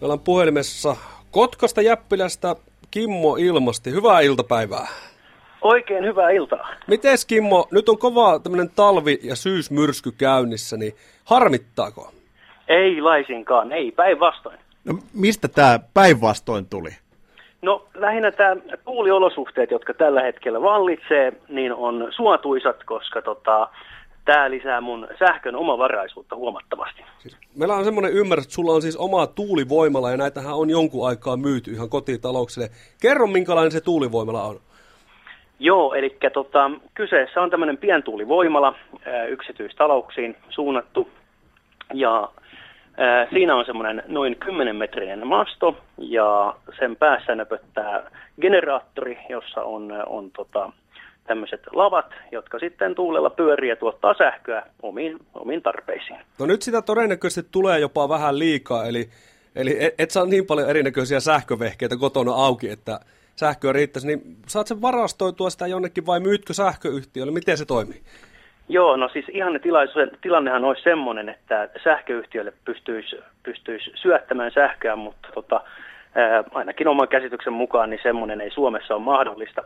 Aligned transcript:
Me 0.00 0.04
ollaan 0.04 0.20
puhelimessa 0.20 0.96
Kotkasta 1.30 1.82
Jäppilästä 1.82 2.56
Kimmo 2.90 3.36
Ilmasti. 3.36 3.90
Hyvää 3.90 4.20
iltapäivää. 4.20 4.88
Oikein 5.62 6.04
hyvää 6.04 6.30
iltaa. 6.30 6.68
Mites 6.86 7.24
Kimmo, 7.24 7.68
nyt 7.70 7.88
on 7.88 7.98
kova 7.98 8.38
tämmöinen 8.38 8.70
talvi- 8.76 9.20
ja 9.22 9.36
syysmyrsky 9.36 10.12
käynnissä, 10.12 10.76
niin 10.76 10.92
harmittaako? 11.24 12.12
Ei 12.68 13.00
laisinkaan, 13.00 13.72
ei 13.72 13.92
päinvastoin. 13.92 14.58
No, 14.84 14.98
mistä 15.14 15.48
tämä 15.48 15.80
päinvastoin 15.94 16.66
tuli? 16.66 16.90
No 17.62 17.86
lähinnä 17.94 18.32
tämä 18.32 18.56
tuuliolosuhteet, 18.84 19.70
jotka 19.70 19.94
tällä 19.94 20.22
hetkellä 20.22 20.62
vallitsee, 20.62 21.32
niin 21.48 21.74
on 21.74 22.08
suotuisat, 22.10 22.84
koska 22.84 23.22
tota, 23.22 23.68
tämä 24.26 24.50
lisää 24.50 24.80
mun 24.80 25.08
sähkön 25.18 25.56
omavaraisuutta 25.56 26.36
huomattavasti. 26.36 27.02
Siis, 27.18 27.36
meillä 27.56 27.74
on 27.74 27.84
semmoinen 27.84 28.12
ymmärrys, 28.12 28.44
että 28.44 28.54
sulla 28.54 28.72
on 28.72 28.82
siis 28.82 28.96
oma 28.96 29.26
tuulivoimala 29.26 30.10
ja 30.10 30.16
näitähän 30.16 30.54
on 30.54 30.70
jonkun 30.70 31.08
aikaa 31.08 31.36
myyty 31.36 31.70
ihan 31.70 31.88
kotitalouksille. 31.88 32.68
Kerro, 33.02 33.26
minkälainen 33.26 33.72
se 33.72 33.80
tuulivoimala 33.80 34.42
on. 34.42 34.60
Joo, 35.58 35.94
eli 35.94 36.16
tota, 36.32 36.70
kyseessä 36.94 37.42
on 37.42 37.50
tämmöinen 37.50 37.78
pientuulivoimala 37.78 38.74
yksityistalouksiin 39.28 40.36
suunnattu. 40.50 41.08
Ja 41.94 42.28
ää, 42.96 43.26
siinä 43.30 43.54
on 43.54 43.64
semmoinen 43.64 44.02
noin 44.06 44.36
10 44.36 44.76
metrinen 44.76 45.26
masto 45.26 45.76
ja 45.98 46.54
sen 46.78 46.96
päässä 46.96 47.34
nöpöttää 47.34 48.10
generaattori, 48.40 49.18
jossa 49.28 49.62
on, 49.62 49.92
on 50.06 50.30
tota, 50.30 50.72
tämmöiset 51.26 51.60
lavat, 51.72 52.06
jotka 52.32 52.58
sitten 52.58 52.94
tuulella 52.94 53.30
pyörii 53.30 53.70
ja 53.70 53.76
tuottaa 53.76 54.14
sähköä 54.14 54.62
omiin, 54.82 55.18
omiin 55.34 55.62
tarpeisiin. 55.62 56.18
No 56.38 56.46
nyt 56.46 56.62
sitä 56.62 56.82
todennäköisesti 56.82 57.48
tulee 57.52 57.78
jopa 57.78 58.08
vähän 58.08 58.38
liikaa, 58.38 58.86
eli, 58.86 59.08
eli 59.56 59.84
et, 59.84 59.94
et 59.98 60.10
saa 60.10 60.26
niin 60.26 60.46
paljon 60.46 60.70
erinäköisiä 60.70 61.20
sähkövehkeitä 61.20 61.96
kotona 61.96 62.32
auki, 62.32 62.70
että 62.70 63.00
sähköä 63.36 63.72
riittäisi, 63.72 64.06
niin 64.06 64.20
saat 64.46 64.66
sen 64.66 64.82
varastoitua 64.82 65.50
sitä 65.50 65.66
jonnekin 65.66 66.06
vai 66.06 66.20
myytkö 66.20 66.54
sähköyhtiölle? 66.54 67.32
Miten 67.32 67.58
se 67.58 67.64
toimii? 67.64 68.00
Joo, 68.68 68.96
no 68.96 69.08
siis 69.08 69.28
ihan 69.28 69.60
tilannehan 70.22 70.64
olisi 70.64 70.82
semmoinen, 70.82 71.28
että 71.28 71.68
sähköyhtiölle 71.84 72.52
pystyisi, 72.64 73.16
pystyisi 73.42 73.90
syöttämään 73.94 74.52
sähköä, 74.54 74.96
mutta 74.96 75.28
tota, 75.34 75.60
ää, 76.14 76.44
ainakin 76.54 76.88
oman 76.88 77.08
käsityksen 77.08 77.52
mukaan 77.52 77.90
niin 77.90 78.00
semmoinen 78.02 78.40
ei 78.40 78.50
Suomessa 78.50 78.94
ole 78.94 79.02
mahdollista. 79.02 79.62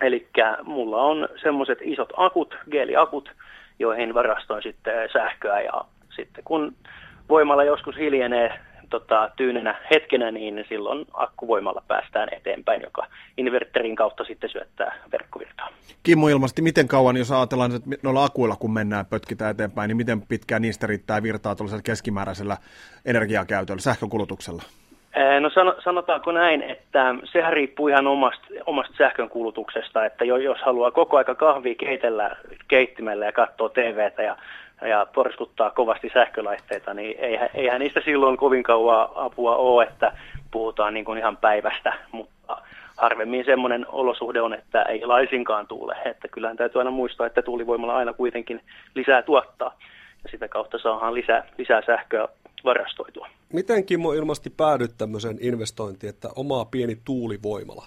Eli 0.00 0.28
mulla 0.62 1.02
on 1.02 1.28
semmoiset 1.42 1.78
isot 1.82 2.12
akut, 2.16 2.54
geeliakut, 2.70 3.30
joihin 3.78 4.14
varastoin 4.14 4.62
sitten 4.62 5.08
sähköä 5.12 5.60
ja 5.60 5.84
sitten 6.16 6.44
kun 6.44 6.74
voimalla 7.28 7.64
joskus 7.64 7.96
hiljenee 7.96 8.58
tota, 8.90 9.30
tyynenä 9.36 9.74
hetkenä, 9.90 10.30
niin 10.30 10.64
silloin 10.68 11.06
akkuvoimalla 11.12 11.82
päästään 11.88 12.28
eteenpäin, 12.32 12.82
joka 12.82 13.06
inverterin 13.36 13.96
kautta 13.96 14.24
sitten 14.24 14.50
syöttää 14.50 14.94
verkkovirtaa. 15.12 15.68
Kimmo 16.02 16.28
ilmasti, 16.28 16.62
miten 16.62 16.88
kauan, 16.88 17.16
jos 17.16 17.32
ajatellaan, 17.32 17.74
että 17.74 17.90
noilla 18.02 18.24
akuilla 18.24 18.56
kun 18.56 18.72
mennään 18.72 19.06
pötkitään 19.06 19.50
eteenpäin, 19.50 19.88
niin 19.88 19.96
miten 19.96 20.22
pitkään 20.22 20.62
niistä 20.62 20.86
riittää 20.86 21.22
virtaa 21.22 21.54
tuollaisella 21.54 21.82
keskimääräisellä 21.82 22.56
energiakäytöllä, 23.04 23.80
sähkönkulutuksella? 23.80 24.62
No 25.40 25.50
sanotaanko 25.84 26.32
näin, 26.32 26.62
että 26.62 27.14
sehän 27.24 27.52
riippuu 27.52 27.88
ihan 27.88 28.06
omasta, 28.06 28.46
omasta 28.66 28.94
sähkön 28.98 29.28
kulutuksesta, 29.28 30.04
että 30.04 30.24
jos 30.24 30.58
haluaa 30.62 30.90
koko 30.90 31.16
aika 31.16 31.34
kahvia 31.34 31.74
keitellä 31.74 32.36
keittimellä 32.68 33.24
ja 33.24 33.32
katsoa 33.32 33.68
TVtä 33.68 34.22
ja, 34.22 34.36
ja 34.82 35.06
porskuttaa 35.14 35.70
kovasti 35.70 36.10
sähkölaitteita, 36.14 36.94
niin 36.94 37.16
eihän, 37.18 37.48
eihän 37.54 37.80
niistä 37.80 38.00
silloin 38.04 38.36
kovin 38.36 38.62
kauan 38.62 39.08
apua 39.14 39.56
ole, 39.56 39.84
että 39.84 40.12
puhutaan 40.50 40.94
niin 40.94 41.04
kuin 41.04 41.18
ihan 41.18 41.36
päivästä, 41.36 41.92
mutta 42.12 42.58
harvemmin 42.96 43.44
semmoinen 43.44 43.86
olosuhde 43.88 44.40
on, 44.40 44.54
että 44.54 44.82
ei 44.82 45.06
laisinkaan 45.06 45.66
tuule, 45.66 45.96
että 46.04 46.28
kyllähän 46.28 46.56
täytyy 46.56 46.78
aina 46.78 46.90
muistaa, 46.90 47.26
että 47.26 47.42
tuulivoimalla 47.42 47.96
aina 47.96 48.12
kuitenkin 48.12 48.60
lisää 48.94 49.22
tuottaa. 49.22 49.74
Ja 50.24 50.30
sitä 50.30 50.48
kautta 50.48 50.78
saadaan 50.78 51.14
lisää, 51.14 51.44
lisää 51.58 51.82
sähköä 51.86 52.28
varastoitua. 52.64 53.28
Miten 53.52 53.86
Kimmo 53.86 54.12
ilmasti 54.12 54.50
päädyt 54.50 54.90
tämmöiseen 54.98 55.38
investointiin, 55.40 56.10
että 56.10 56.28
omaa 56.36 56.64
pieni 56.64 56.98
tuulivoimala? 57.04 57.86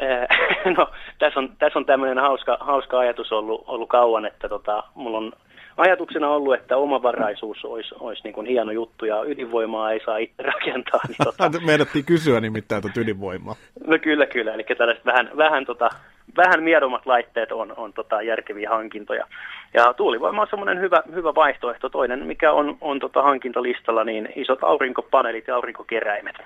no, 0.76 0.90
tässä 1.18 1.40
on, 1.40 1.52
tässä 1.58 1.78
on 1.78 1.86
tämmöinen 1.86 2.18
hauska, 2.18 2.56
hauska 2.60 2.98
ajatus 2.98 3.32
ollut, 3.32 3.64
ollut 3.66 3.88
kauan, 3.88 4.26
että 4.26 4.48
tota, 4.48 4.82
mulla 4.94 5.18
on 5.18 5.32
ajatuksena 5.76 6.28
ollut, 6.28 6.54
että 6.54 6.76
omavaraisuus 6.76 7.64
olisi, 7.64 7.94
olisi 8.00 8.22
niin 8.24 8.34
kuin 8.34 8.46
hieno 8.46 8.72
juttu 8.72 9.04
ja 9.04 9.22
ydinvoimaa 9.22 9.92
ei 9.92 10.00
saa 10.04 10.18
itse 10.18 10.42
rakentaa. 10.42 11.00
Niin 11.08 11.16
tota... 11.24 11.50
Meidättiin 11.66 12.04
kysyä 12.04 12.40
nimittäin 12.40 12.82
tuota 12.82 13.00
ydinvoimaa. 13.00 13.56
No 13.86 13.98
kyllä, 13.98 14.26
kyllä. 14.26 14.54
Eli 14.54 14.64
tällaiset 14.78 15.06
vähän, 15.06 15.30
vähän, 15.36 15.66
tota, 15.66 15.90
vähän 16.36 16.62
miedommat 16.62 17.06
laitteet 17.06 17.52
on, 17.52 17.74
on 17.76 17.92
tota 17.92 18.22
järkeviä 18.22 18.70
hankintoja. 18.70 19.26
Ja 19.74 19.94
tuulivoima 19.94 20.42
on 20.42 20.46
semmoinen 20.50 20.80
hyvä, 20.80 21.02
hyvä 21.14 21.34
vaihtoehto. 21.34 21.88
Toinen, 21.88 22.26
mikä 22.26 22.52
on, 22.52 22.76
on 22.80 23.00
tota 23.00 23.22
hankintalistalla, 23.22 24.04
niin 24.04 24.28
isot 24.36 24.64
aurinkopaneelit 24.64 25.48
ja 25.48 25.54
aurinkokeräimet. 25.54 26.36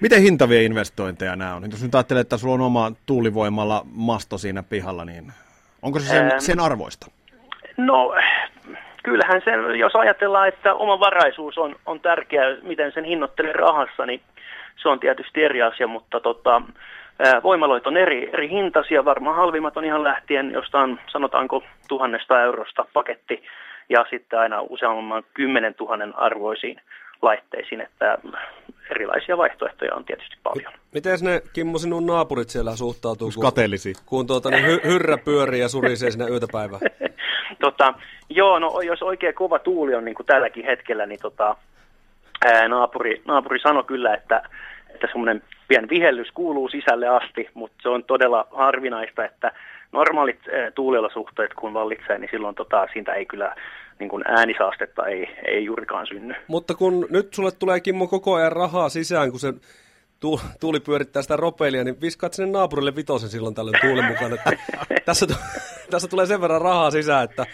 Miten 0.00 0.22
hintavia 0.22 0.60
investointeja 0.60 1.36
nämä 1.36 1.54
on? 1.54 1.70
Jos 1.70 1.82
nyt 1.82 1.94
ajattelee, 1.94 2.20
että 2.20 2.36
sulla 2.36 2.54
on 2.54 2.60
oma 2.60 2.92
tuulivoimalla 3.06 3.82
masto 3.92 4.38
siinä 4.38 4.62
pihalla, 4.62 5.04
niin 5.04 5.32
onko 5.82 5.98
se 5.98 6.06
sen, 6.06 6.40
sen 6.40 6.60
arvoista? 6.60 7.06
No, 7.76 8.14
kyllähän 9.02 9.42
sen, 9.44 9.78
jos 9.78 9.96
ajatellaan, 9.96 10.48
että 10.48 10.74
oma 10.74 11.00
varaisuus 11.00 11.58
on, 11.58 11.76
on 11.86 12.00
tärkeä, 12.00 12.56
miten 12.62 12.92
sen 12.92 13.04
hinnoittelee 13.04 13.52
rahassa, 13.52 14.06
niin 14.06 14.20
se 14.82 14.88
on 14.88 15.00
tietysti 15.00 15.44
eri 15.44 15.62
asia, 15.62 15.86
mutta 15.86 16.20
tota, 16.20 16.62
voimaloit 17.42 17.86
on 17.86 17.96
eri, 17.96 18.30
eri 18.32 18.48
hintaisia, 18.48 19.04
varmaan 19.04 19.36
halvimmat 19.36 19.76
on 19.76 19.84
ihan 19.84 20.04
lähtien 20.04 20.50
jostain, 20.50 21.00
sanotaanko, 21.12 21.62
tuhannesta 21.88 22.42
eurosta 22.42 22.86
paketti, 22.92 23.42
ja 23.88 24.06
sitten 24.10 24.38
aina 24.38 24.62
useamman 24.62 25.22
kymmenen 25.34 25.74
tuhannen 25.74 26.18
arvoisiin 26.18 26.80
laitteisiin, 27.22 27.80
että 27.80 28.18
erilaisia 28.90 29.36
vaihtoehtoja 29.36 29.94
on 29.94 30.04
tietysti 30.04 30.36
paljon. 30.42 30.72
Miten 30.94 31.18
ne, 31.22 31.42
Kimmo, 31.52 31.78
sinun 31.78 32.06
naapurit 32.06 32.50
siellä 32.50 32.76
suhtautuu, 32.76 33.30
kun, 33.34 33.52
kun 34.06 34.26
tuota, 34.26 34.50
niin 34.50 34.66
hy, 34.66 34.80
hyrrä 34.84 35.18
pyörii 35.24 35.60
ja 35.60 35.68
surisee 35.68 36.10
sinne 36.10 36.28
yötäpäivää? 36.28 36.78
tota, 37.64 37.94
joo, 38.28 38.58
no 38.58 38.80
jos 38.80 39.02
oikein 39.02 39.34
kova 39.34 39.58
tuuli 39.58 39.94
on 39.94 40.04
niin 40.04 40.14
kuin 40.14 40.26
tälläkin 40.26 40.64
hetkellä, 40.64 41.06
niin 41.06 41.20
tota, 41.22 41.56
ää, 42.44 42.68
naapuri, 42.68 43.22
naapuri 43.24 43.58
sanoi 43.60 43.84
kyllä, 43.84 44.14
että, 44.14 44.42
että 44.94 45.06
semmoinen 45.06 45.42
pieni 45.68 45.88
vihellys 45.88 46.30
kuuluu 46.30 46.68
sisälle 46.68 47.08
asti, 47.08 47.48
mutta 47.54 47.76
se 47.82 47.88
on 47.88 48.04
todella 48.04 48.46
harvinaista, 48.50 49.24
että 49.24 49.52
normaalit 49.92 50.40
ää, 50.48 50.70
tuuliolosuhteet 50.70 51.54
kun 51.54 51.74
vallitsee, 51.74 52.18
niin 52.18 52.28
silloin 52.30 52.54
tota, 52.54 52.88
siitä 52.92 53.12
ei 53.12 53.26
kyllä 53.26 53.54
niin 53.98 54.08
kuin 54.08 54.24
äänisaastetta 54.26 55.06
ei, 55.06 55.28
ei 55.46 55.64
juurikaan 55.64 56.06
synny. 56.06 56.34
Mutta 56.46 56.74
kun 56.74 57.06
nyt 57.10 57.34
sulle 57.34 57.50
tulee 57.52 57.80
Kimmo 57.80 58.06
koko 58.06 58.34
ajan 58.34 58.52
rahaa 58.52 58.88
sisään, 58.88 59.30
kun 59.30 59.40
se 59.40 59.54
tuuli 60.60 60.80
pyörittää 60.80 61.22
sitä 61.22 61.36
ropelia, 61.36 61.84
niin 61.84 62.00
viskaat 62.00 62.32
sinne 62.34 62.52
naapurille 62.52 62.96
vitosen 62.96 63.28
silloin 63.28 63.54
tällöin 63.54 63.80
tuulen 63.80 64.04
mukaan. 64.04 64.32
Että 64.32 64.50
tässä, 65.04 65.26
tässä 65.90 66.08
tulee 66.08 66.26
sen 66.26 66.40
verran 66.40 66.60
rahaa 66.60 66.90
sisään, 66.90 67.24
että 67.24 67.46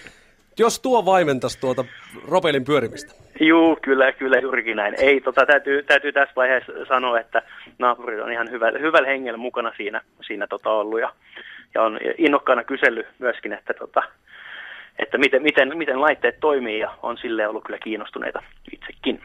jos 0.58 0.80
tuo 0.80 1.04
vaimentaisi 1.04 1.60
tuota 1.60 1.84
ropelin 2.28 2.64
pyörimistä. 2.64 3.14
Juu, 3.40 3.78
kyllä, 3.82 4.12
kyllä 4.12 4.38
juurikin 4.38 4.76
näin. 4.76 4.94
Ei, 4.98 5.20
tota, 5.20 5.46
täytyy, 5.46 5.82
täytyy 5.82 6.12
tässä 6.12 6.32
vaiheessa 6.36 6.72
sanoa, 6.88 7.20
että 7.20 7.42
naapurit 7.78 8.20
on 8.20 8.32
ihan 8.32 8.50
hyvällä, 8.50 8.78
hyvällä 8.78 9.08
hengellä 9.08 9.38
mukana 9.38 9.72
siinä, 9.76 10.00
siinä 10.26 10.46
tota 10.46 10.70
ollut 10.70 11.00
ja, 11.00 11.12
ja 11.74 11.82
on 11.82 11.98
innokkaana 12.18 12.64
kysellyt 12.64 13.06
myöskin, 13.18 13.52
että, 13.52 13.74
tota, 13.74 14.02
että 14.98 15.18
miten, 15.18 15.42
miten, 15.42 15.78
miten 15.78 16.00
laitteet 16.00 16.40
toimii 16.40 16.78
ja 16.78 16.94
on 17.02 17.18
sille 17.18 17.48
ollut 17.48 17.64
kyllä 17.64 17.78
kiinnostuneita 17.78 18.42
itsekin. 18.72 19.22